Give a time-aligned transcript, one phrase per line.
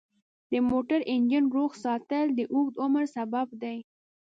[0.51, 3.77] د موټر انجن روغ ساتل د اوږد عمر سبب دی.